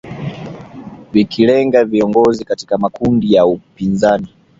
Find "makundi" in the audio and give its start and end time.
2.77-3.33